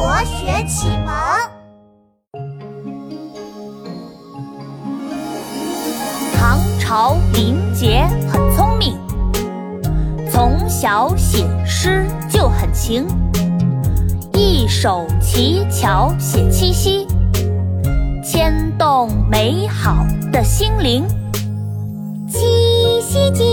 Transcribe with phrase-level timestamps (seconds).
[0.00, 1.14] 国学启蒙。
[6.38, 8.98] 唐朝林杰很聪明，
[10.30, 13.06] 从小写诗就很勤，
[14.32, 17.06] 一手奇巧写七夕，
[18.24, 21.06] 牵动美好的心灵。
[22.26, 23.44] 七夕节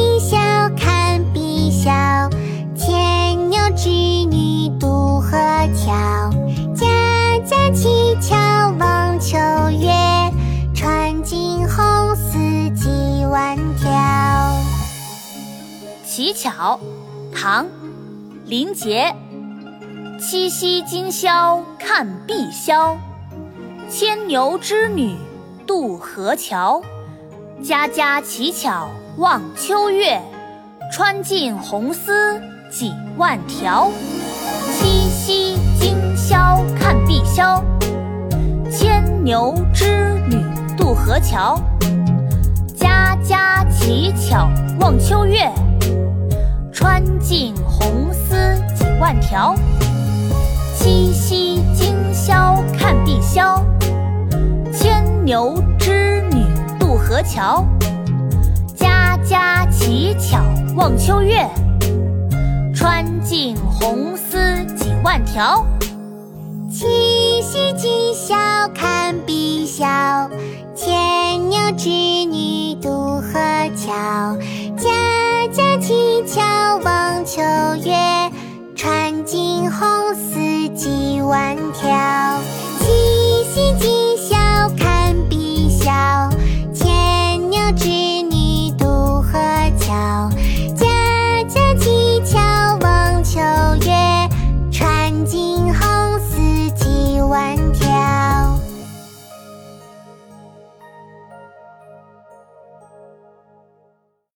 [8.20, 9.38] 家乞巧望秋
[9.70, 9.92] 月，
[10.74, 12.38] 穿尽红丝
[12.75, 13.89] 几万条。
[16.06, 16.80] 乞巧，
[17.36, 17.68] 唐，
[18.46, 19.14] 林杰。
[20.20, 22.96] 七夕今宵看碧霄，
[23.89, 25.16] 牵牛织女
[25.68, 26.82] 渡河桥。
[27.64, 30.20] 家家乞巧望秋月，
[30.92, 33.92] 穿尽红丝几万条。
[34.73, 35.47] 七夕
[39.28, 40.42] 牛织女
[40.78, 41.61] 渡河桥。
[42.78, 45.52] 家家乞巧望秋月，
[46.72, 49.53] 穿尽红丝几万条。
[50.78, 53.61] 七夕今宵看碧霄，
[54.72, 56.45] 牵牛织女
[56.80, 56.95] 渡。
[56.95, 57.66] 河桥，
[58.78, 60.39] 家家乞巧
[60.78, 61.45] 望秋月，
[62.73, 65.66] 穿尽红丝几万条。
[66.69, 68.36] 七夕今宵
[68.75, 68.97] 看
[69.67, 69.85] 小，
[70.73, 73.33] 牵牛织女渡河
[73.75, 74.37] 桥。
[74.77, 77.41] 家家乞巧望秋
[77.83, 78.31] 月，
[78.77, 82.06] 穿尽红丝几万条。